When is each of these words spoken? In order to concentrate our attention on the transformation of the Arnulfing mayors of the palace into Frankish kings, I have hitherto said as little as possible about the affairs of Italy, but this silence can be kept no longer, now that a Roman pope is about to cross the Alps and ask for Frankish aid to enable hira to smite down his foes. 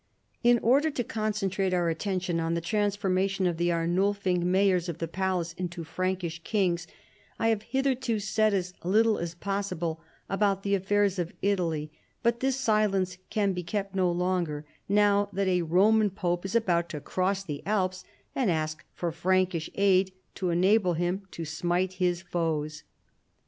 In 0.43 0.57
order 0.63 0.89
to 0.89 1.03
concentrate 1.03 1.75
our 1.75 1.87
attention 1.87 2.39
on 2.39 2.55
the 2.55 2.59
transformation 2.59 3.45
of 3.45 3.57
the 3.57 3.69
Arnulfing 3.71 4.43
mayors 4.43 4.89
of 4.89 4.97
the 4.97 5.07
palace 5.07 5.53
into 5.53 5.83
Frankish 5.83 6.41
kings, 6.43 6.87
I 7.37 7.49
have 7.49 7.61
hitherto 7.61 8.17
said 8.19 8.51
as 8.51 8.73
little 8.83 9.19
as 9.19 9.35
possible 9.35 10.01
about 10.27 10.63
the 10.63 10.73
affairs 10.73 11.19
of 11.19 11.33
Italy, 11.43 11.91
but 12.23 12.39
this 12.39 12.55
silence 12.55 13.19
can 13.29 13.53
be 13.53 13.61
kept 13.61 13.93
no 13.93 14.11
longer, 14.11 14.65
now 14.89 15.29
that 15.33 15.47
a 15.47 15.61
Roman 15.61 16.09
pope 16.09 16.45
is 16.45 16.55
about 16.55 16.89
to 16.89 16.99
cross 16.99 17.43
the 17.43 17.61
Alps 17.67 18.03
and 18.33 18.49
ask 18.49 18.83
for 18.95 19.11
Frankish 19.11 19.69
aid 19.75 20.13
to 20.33 20.49
enable 20.49 20.95
hira 20.95 21.19
to 21.29 21.45
smite 21.45 21.91
down 21.91 21.97
his 21.99 22.23
foes. 22.23 22.81